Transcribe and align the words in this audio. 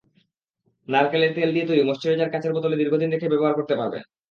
নারকেলের 0.87 1.31
তেল 1.35 1.49
দিয়ে 1.53 1.67
তৈরি 1.69 1.81
ময়েশ্চারাইজার 1.83 2.31
কাচের 2.31 2.55
বোতলে 2.55 2.79
দীর্ঘদিন 2.79 3.09
রেখে 3.11 3.31
ব্যবহার 3.31 3.53
করতে 3.55 3.73
পারবেন। 3.79 4.03